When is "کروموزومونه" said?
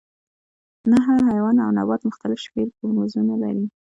2.75-3.33